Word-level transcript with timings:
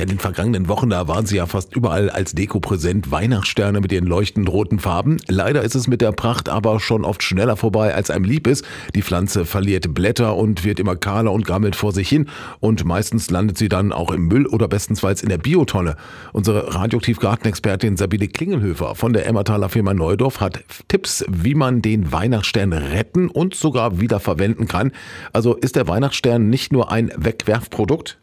Ja, 0.00 0.04
in 0.04 0.08
den 0.08 0.18
vergangenen 0.18 0.66
Wochen, 0.68 0.88
da 0.88 1.08
waren 1.08 1.26
sie 1.26 1.36
ja 1.36 1.44
fast 1.44 1.76
überall 1.76 2.08
als 2.08 2.32
Deko 2.32 2.58
präsent. 2.58 3.10
Weihnachtssterne 3.10 3.82
mit 3.82 3.92
ihren 3.92 4.06
leuchtend 4.06 4.48
roten 4.48 4.78
Farben. 4.78 5.18
Leider 5.28 5.60
ist 5.60 5.74
es 5.74 5.88
mit 5.88 6.00
der 6.00 6.12
Pracht 6.12 6.48
aber 6.48 6.80
schon 6.80 7.04
oft 7.04 7.22
schneller 7.22 7.54
vorbei, 7.54 7.94
als 7.94 8.08
einem 8.08 8.24
lieb 8.24 8.46
ist. 8.46 8.64
Die 8.94 9.02
Pflanze 9.02 9.44
verliert 9.44 9.92
Blätter 9.92 10.36
und 10.36 10.64
wird 10.64 10.80
immer 10.80 10.96
kahler 10.96 11.32
und 11.32 11.44
gammelt 11.46 11.76
vor 11.76 11.92
sich 11.92 12.08
hin. 12.08 12.30
Und 12.60 12.86
meistens 12.86 13.30
landet 13.30 13.58
sie 13.58 13.68
dann 13.68 13.92
auch 13.92 14.10
im 14.10 14.26
Müll 14.26 14.46
oder 14.46 14.68
bestensfalls 14.68 15.22
in 15.22 15.28
der 15.28 15.36
Biotonne. 15.36 15.96
Unsere 16.32 16.74
Radioaktiv-Gartenexpertin 16.74 17.98
Sabine 17.98 18.28
Klingelhöfer 18.28 18.94
von 18.94 19.12
der 19.12 19.26
Emmertaler 19.26 19.68
Firma 19.68 19.92
Neudorf 19.92 20.40
hat 20.40 20.64
Tipps, 20.88 21.26
wie 21.28 21.54
man 21.54 21.82
den 21.82 22.10
Weihnachtsstern 22.10 22.72
retten 22.72 23.28
und 23.28 23.54
sogar 23.54 24.00
wieder 24.00 24.18
verwenden 24.18 24.66
kann. 24.66 24.92
Also 25.34 25.56
ist 25.56 25.76
der 25.76 25.88
Weihnachtsstern 25.88 26.48
nicht 26.48 26.72
nur 26.72 26.90
ein 26.90 27.12
Wegwerfprodukt? 27.18 28.18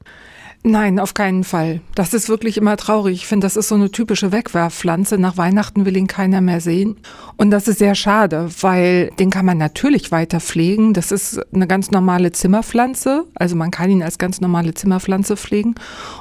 Nein, 0.63 0.99
auf 0.99 1.13
keinen 1.13 1.43
Fall. 1.43 1.79
Das 1.95 2.13
ist 2.13 2.27
wirklich 2.27 2.57
immer 2.57 2.75
traurig. 2.75 3.15
Ich 3.15 3.27
finde, 3.27 3.45
das 3.45 3.55
ist 3.55 3.69
so 3.69 3.75
eine 3.75 3.89
typische 3.89 4.31
Wegwerfpflanze. 4.31 5.17
Nach 5.17 5.37
Weihnachten 5.37 5.85
will 5.85 5.95
ihn 5.95 6.07
keiner 6.07 6.41
mehr 6.41 6.59
sehen. 6.59 6.97
Und 7.37 7.51
das 7.51 7.67
ist 7.67 7.79
sehr 7.79 7.95
schade, 7.95 8.49
weil 8.61 9.11
den 9.19 9.29
kann 9.29 9.45
man 9.45 9.57
natürlich 9.57 10.11
weiter 10.11 10.39
pflegen. 10.39 10.93
Das 10.93 11.11
ist 11.11 11.39
eine 11.53 11.67
ganz 11.67 11.91
normale 11.91 12.31
Zimmerpflanze. 12.31 13.25
Also 13.35 13.55
man 13.55 13.71
kann 13.71 13.89
ihn 13.89 14.03
als 14.03 14.17
ganz 14.17 14.41
normale 14.41 14.73
Zimmerpflanze 14.73 15.37
pflegen. 15.37 15.75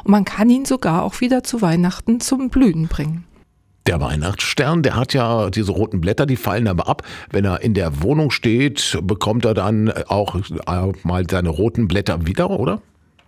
Und 0.05 0.10
man 0.10 0.24
kann 0.24 0.48
ihn 0.48 0.65
sogar 0.65 1.02
auch 1.02 1.21
wieder 1.21 1.43
zu 1.43 1.60
Weihnachten 1.60 2.21
zum 2.21 2.48
Blühen 2.48 2.87
bringen. 2.87 3.24
Der 3.87 4.01
Weihnachtsstern, 4.01 4.82
der 4.82 4.96
hat 4.96 5.12
ja 5.12 5.48
diese 5.48 5.71
roten 5.71 6.01
Blätter, 6.01 6.27
die 6.27 6.37
fallen 6.37 6.66
aber 6.66 6.88
ab. 6.88 7.02
Wenn 7.30 7.45
er 7.45 7.62
in 7.62 7.73
der 7.73 8.02
Wohnung 8.02 8.32
steht, 8.32 8.98
bekommt 9.02 9.45
er 9.45 9.55
dann 9.55 9.93
auch 10.09 10.34
äh, 10.34 10.93
mal 11.05 11.24
seine 11.30 11.48
roten 11.51 11.87
Blätter 11.87 12.27
wieder, 12.27 12.51
oder? 12.51 12.80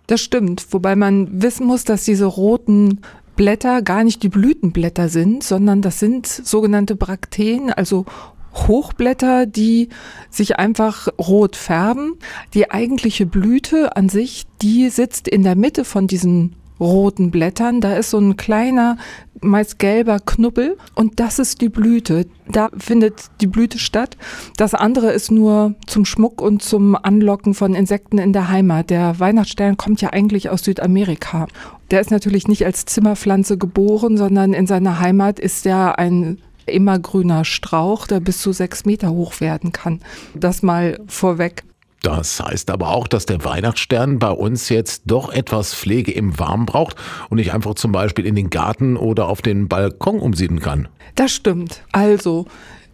Das 0.09 0.21
stimmt, 0.21 0.65
wobei 0.71 0.95
man 0.95 1.43
wissen 1.43 1.67
muss, 1.67 1.83
dass 1.83 2.03
diese 2.03 2.25
roten 2.25 3.01
Blätter 3.35 3.83
gar 3.83 4.03
nicht 4.03 4.23
die 4.23 4.29
Blütenblätter 4.29 5.07
sind, 5.07 5.43
sondern 5.43 5.83
das 5.83 5.99
sind 5.99 6.25
sogenannte 6.25 6.95
Brakteen, 6.95 7.71
also 7.71 8.07
Hochblätter, 8.55 9.45
die 9.45 9.89
sich 10.31 10.57
einfach 10.57 11.09
rot 11.19 11.55
färben. 11.55 12.15
Die 12.55 12.71
eigentliche 12.71 13.27
Blüte 13.27 13.95
an 13.95 14.09
sich, 14.09 14.47
die 14.63 14.89
sitzt 14.89 15.27
in 15.27 15.43
der 15.43 15.55
Mitte 15.55 15.85
von 15.85 16.07
diesen 16.07 16.55
roten 16.79 17.31
Blättern. 17.31 17.81
Da 17.81 17.95
ist 17.95 18.11
so 18.11 18.19
ein 18.19 18.37
kleiner, 18.37 18.97
meist 19.41 19.79
gelber 19.79 20.19
Knubbel 20.19 20.77
und 20.95 21.19
das 21.19 21.39
ist 21.39 21.61
die 21.61 21.69
Blüte. 21.69 22.25
Da 22.51 22.69
findet 22.77 23.29
die 23.41 23.47
Blüte 23.47 23.79
statt. 23.79 24.17
Das 24.57 24.73
andere 24.73 25.11
ist 25.11 25.31
nur 25.31 25.75
zum 25.87 26.05
Schmuck 26.05 26.41
und 26.41 26.61
zum 26.61 26.95
Anlocken 26.95 27.53
von 27.53 27.75
Insekten 27.75 28.17
in 28.17 28.33
der 28.33 28.49
Heimat. 28.49 28.89
Der 28.89 29.19
Weihnachtsstern 29.19 29.77
kommt 29.77 30.01
ja 30.01 30.09
eigentlich 30.11 30.49
aus 30.49 30.63
Südamerika. 30.63 31.47
Der 31.91 32.01
ist 32.01 32.11
natürlich 32.11 32.47
nicht 32.47 32.65
als 32.65 32.85
Zimmerpflanze 32.85 33.57
geboren, 33.57 34.17
sondern 34.17 34.53
in 34.53 34.67
seiner 34.67 34.99
Heimat 34.99 35.39
ist 35.39 35.65
er 35.65 35.99
ein 35.99 36.39
immergrüner 36.65 37.45
Strauch, 37.45 38.07
der 38.07 38.19
bis 38.19 38.39
zu 38.39 38.51
sechs 38.51 38.85
Meter 38.85 39.11
hoch 39.11 39.41
werden 39.41 39.71
kann. 39.71 40.01
Das 40.35 40.61
mal 40.61 40.99
vorweg. 41.07 41.63
Das 42.01 42.39
heißt 42.39 42.71
aber 42.71 42.89
auch, 42.89 43.07
dass 43.07 43.25
der 43.25 43.43
Weihnachtsstern 43.43 44.19
bei 44.19 44.31
uns 44.31 44.69
jetzt 44.69 45.03
doch 45.05 45.31
etwas 45.31 45.73
Pflege 45.73 46.11
im 46.11 46.39
Warmen 46.39 46.65
braucht 46.65 46.95
und 47.29 47.37
nicht 47.37 47.53
einfach 47.53 47.75
zum 47.75 47.91
Beispiel 47.91 48.25
in 48.25 48.35
den 48.35 48.49
Garten 48.49 48.95
oder 48.95 49.27
auf 49.27 49.41
den 49.41 49.67
Balkon 49.67 50.19
umsiedeln 50.19 50.61
kann. 50.61 50.87
Das 51.15 51.31
stimmt. 51.31 51.83
Also 51.91 52.45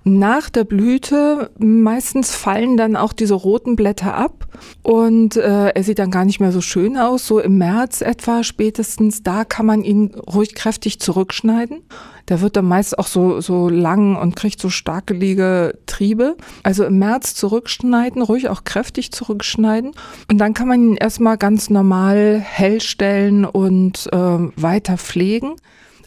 nach 0.07 0.51
der 0.51 0.65
Blüte 0.65 1.49
meistens 1.57 2.35
fallen 2.35 2.77
dann 2.77 2.95
auch 2.95 3.11
diese 3.11 3.33
roten 3.33 3.75
Blätter 3.75 4.13
ab 4.13 4.47
und 4.83 5.35
äh, 5.35 5.69
er 5.69 5.83
sieht 5.83 5.97
dann 5.97 6.11
gar 6.11 6.25
nicht 6.25 6.39
mehr 6.39 6.51
so 6.51 6.61
schön 6.61 6.95
aus. 6.95 7.25
So 7.25 7.39
im 7.39 7.57
März 7.57 8.01
etwa 8.01 8.43
spätestens, 8.43 9.23
da 9.23 9.45
kann 9.45 9.65
man 9.65 9.83
ihn 9.83 10.13
ruhig 10.13 10.53
kräftig 10.53 10.99
zurückschneiden. 10.99 11.81
Der 12.29 12.41
wird 12.41 12.55
dann 12.55 12.65
meist 12.65 12.99
auch 12.99 13.07
so, 13.07 13.41
so 13.41 13.67
lang 13.67 14.15
und 14.15 14.35
kriegt 14.35 14.61
so 14.61 14.69
starkelige 14.69 15.77
Triebe. 15.87 16.37
Also 16.61 16.83
im 16.85 16.99
März 16.99 17.33
zurückschneiden, 17.33 18.21
ruhig 18.21 18.49
auch 18.49 18.63
kräftig 18.63 19.11
zurückschneiden. 19.11 19.91
Und 20.29 20.37
dann 20.37 20.53
kann 20.53 20.67
man 20.67 20.81
ihn 20.81 20.97
erstmal 20.97 21.39
ganz 21.39 21.71
normal 21.71 22.39
hellstellen 22.39 23.43
und 23.43 24.07
äh, 24.13 24.17
weiter 24.55 24.99
pflegen. 24.99 25.55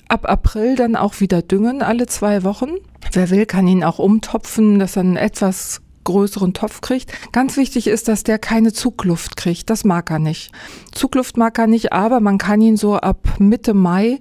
Ab 0.08 0.28
April 0.28 0.76
dann 0.76 0.94
auch 0.94 1.20
wieder 1.20 1.42
düngen 1.42 1.82
alle 1.82 2.06
zwei 2.06 2.42
Wochen. 2.44 2.70
Wer 3.12 3.30
will, 3.30 3.46
kann 3.46 3.66
ihn 3.66 3.84
auch 3.84 3.98
umtopfen, 3.98 4.78
dass 4.78 4.96
er 4.96 5.00
einen 5.00 5.16
etwas 5.16 5.80
größeren 6.08 6.54
Topf 6.54 6.80
kriegt. 6.80 7.12
Ganz 7.32 7.58
wichtig 7.58 7.86
ist, 7.86 8.08
dass 8.08 8.24
der 8.24 8.38
keine 8.38 8.72
Zugluft 8.72 9.36
kriegt. 9.36 9.68
Das 9.68 9.84
mag 9.84 10.10
er 10.10 10.18
nicht. 10.18 10.52
Zugluft 10.90 11.36
mag 11.36 11.58
er 11.58 11.66
nicht, 11.66 11.92
aber 11.92 12.20
man 12.20 12.38
kann 12.38 12.62
ihn 12.62 12.78
so 12.78 12.96
ab 12.96 13.18
Mitte 13.38 13.74
Mai 13.74 14.18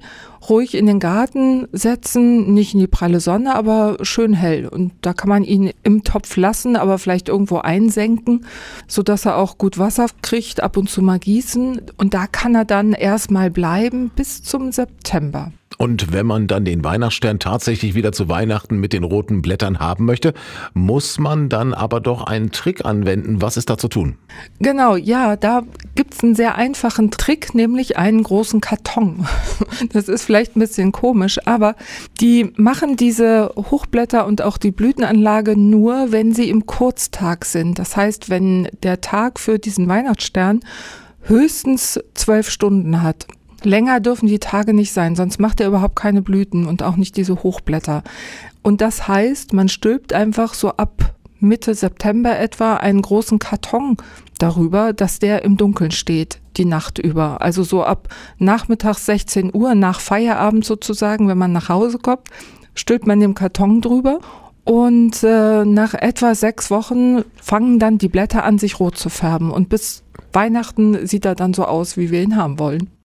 ruhig 0.49 0.75
in 0.75 0.85
den 0.85 0.99
Garten 0.99 1.67
setzen, 1.71 2.53
nicht 2.53 2.73
in 2.73 2.81
die 2.81 2.87
pralle 2.87 3.21
Sonne, 3.21 3.55
aber 3.55 3.97
schön 4.01 4.33
hell. 4.33 4.67
Und 4.67 4.91
da 5.01 5.13
kann 5.13 5.29
man 5.29 5.45
ihn 5.45 5.71
im 5.83 6.03
Topf 6.03 6.35
lassen, 6.35 6.75
aber 6.75 6.99
vielleicht 6.99 7.29
irgendwo 7.29 7.59
einsenken, 7.59 8.45
so 8.87 9.01
dass 9.01 9.25
er 9.25 9.37
auch 9.37 9.57
gut 9.57 9.77
Wasser 9.77 10.07
kriegt, 10.21 10.61
ab 10.61 10.75
und 10.75 10.89
zu 10.89 11.01
mal 11.01 11.19
gießen. 11.19 11.81
Und 11.97 12.13
da 12.13 12.27
kann 12.27 12.53
er 12.53 12.65
dann 12.65 12.91
erstmal 12.91 13.49
bleiben 13.49 14.11
bis 14.13 14.43
zum 14.43 14.73
September. 14.73 15.53
Und 15.77 16.11
wenn 16.11 16.25
man 16.25 16.47
dann 16.47 16.65
den 16.65 16.83
Weihnachtsstern 16.83 17.39
tatsächlich 17.39 17.93
wieder 17.93 18.11
zu 18.11 18.27
Weihnachten 18.27 18.79
mit 18.79 18.93
den 18.93 19.03
roten 19.03 19.41
Blättern 19.41 19.79
haben 19.79 20.05
möchte, 20.05 20.33
muss 20.73 21.19
man 21.19 21.49
dann 21.49 21.73
aber 21.73 21.99
doch 21.99 22.23
einen 22.23 22.51
Trick 22.51 22.83
anwenden. 22.83 23.41
Was 23.41 23.57
ist 23.57 23.69
da 23.69 23.77
zu 23.77 23.87
tun? 23.87 24.17
Genau, 24.59 24.95
ja, 24.95 25.35
da 25.35 25.63
gibt's 25.93 26.23
einen 26.23 26.35
sehr 26.35 26.55
einfachen 26.55 27.11
Trick, 27.11 27.53
nämlich 27.53 27.97
einen 27.97 28.23
großen 28.23 28.61
Karton. 28.61 29.25
Das 29.93 30.07
ist 30.09 30.23
vielleicht 30.23 30.55
ein 30.55 30.59
bisschen 30.59 30.91
komisch, 30.91 31.39
aber 31.45 31.75
die 32.19 32.51
machen 32.55 32.95
diese 32.97 33.51
Hochblätter 33.55 34.25
und 34.25 34.41
auch 34.41 34.57
die 34.57 34.71
Blütenanlage 34.71 35.55
nur, 35.57 36.11
wenn 36.11 36.33
sie 36.33 36.49
im 36.49 36.65
Kurztag 36.65 37.45
sind. 37.45 37.79
Das 37.79 37.95
heißt, 37.95 38.29
wenn 38.29 38.67
der 38.83 39.01
Tag 39.01 39.39
für 39.39 39.59
diesen 39.59 39.87
Weihnachtsstern 39.87 40.61
höchstens 41.27 41.99
zwölf 42.13 42.49
Stunden 42.49 43.03
hat. 43.03 43.27
Länger 43.63 43.99
dürfen 43.99 44.27
die 44.27 44.39
Tage 44.39 44.73
nicht 44.73 44.93
sein, 44.93 45.15
sonst 45.15 45.39
macht 45.39 45.59
er 45.59 45.67
überhaupt 45.67 45.95
keine 45.95 46.21
Blüten 46.21 46.67
und 46.67 46.83
auch 46.83 46.95
nicht 46.95 47.17
diese 47.17 47.43
Hochblätter. 47.43 48.03
Und 48.61 48.81
das 48.81 49.07
heißt, 49.07 49.53
man 49.53 49.69
stülpt 49.69 50.13
einfach 50.13 50.53
so 50.53 50.71
ab 50.71 51.15
Mitte 51.39 51.73
September 51.73 52.37
etwa 52.37 52.75
einen 52.75 53.01
großen 53.01 53.39
Karton 53.39 53.97
darüber, 54.39 54.93
dass 54.93 55.19
der 55.19 55.43
im 55.43 55.57
Dunkeln 55.57 55.91
steht, 55.91 56.39
die 56.57 56.65
Nacht 56.65 56.99
über. 56.99 57.41
Also 57.41 57.63
so 57.63 57.83
ab 57.83 58.09
nachmittags 58.37 59.05
16 59.05 59.53
Uhr, 59.53 59.75
nach 59.75 59.99
Feierabend 59.99 60.65
sozusagen, 60.65 61.27
wenn 61.27 61.37
man 61.37 61.51
nach 61.51 61.69
Hause 61.69 61.99
kommt, 61.99 62.27
stülpt 62.73 63.07
man 63.07 63.19
den 63.19 63.35
Karton 63.35 63.81
drüber 63.81 64.19
und 64.63 65.23
äh, 65.23 65.63
nach 65.63 65.93
etwa 65.93 66.35
sechs 66.35 66.69
Wochen 66.69 67.23
fangen 67.41 67.79
dann 67.79 67.97
die 67.97 68.09
Blätter 68.09 68.43
an, 68.43 68.59
sich 68.59 68.79
rot 68.79 68.97
zu 68.97 69.09
färben. 69.09 69.51
Und 69.51 69.69
bis 69.69 70.03
Weihnachten 70.33 71.07
sieht 71.07 71.25
er 71.25 71.35
dann 71.35 71.53
so 71.53 71.65
aus, 71.65 71.97
wie 71.97 72.11
wir 72.11 72.21
ihn 72.21 72.35
haben 72.35 72.59
wollen. 72.59 72.89